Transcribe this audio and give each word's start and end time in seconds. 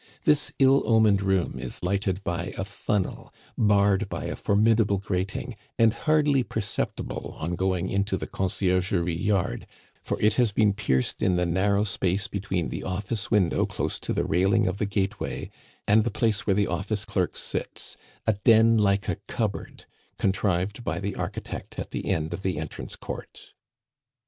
This 0.23 0.51
ill 0.57 0.81
omened 0.87 1.21
room 1.21 1.59
is 1.59 1.83
lighted 1.83 2.23
by 2.23 2.55
a 2.57 2.65
funnel, 2.65 3.31
barred 3.55 4.09
by 4.09 4.23
a 4.25 4.35
formidable 4.35 4.97
grating, 4.97 5.55
and 5.77 5.93
hardly 5.93 6.41
perceptible 6.41 7.35
on 7.37 7.53
going 7.53 7.87
into 7.87 8.17
the 8.17 8.25
Conciergerie 8.25 9.13
yard, 9.13 9.67
for 10.01 10.19
it 10.19 10.33
has 10.41 10.51
been 10.51 10.73
pierced 10.73 11.21
in 11.21 11.35
the 11.35 11.45
narrow 11.45 11.83
space 11.83 12.27
between 12.27 12.69
the 12.69 12.81
office 12.81 13.29
window 13.29 13.67
close 13.67 13.99
to 13.99 14.11
the 14.11 14.25
railing 14.25 14.65
of 14.65 14.77
the 14.79 14.87
gateway, 14.87 15.51
and 15.87 16.03
the 16.03 16.09
place 16.09 16.47
where 16.47 16.55
the 16.55 16.65
office 16.65 17.05
clerk 17.05 17.37
sits 17.37 17.95
a 18.25 18.33
den 18.43 18.79
like 18.79 19.07
a 19.07 19.17
cupboard 19.27 19.85
contrived 20.17 20.83
by 20.83 20.99
the 20.99 21.13
architect 21.15 21.77
at 21.77 21.91
the 21.91 22.07
end 22.07 22.33
of 22.33 22.41
the 22.41 22.57
entrance 22.57 22.95
court. 22.95 23.53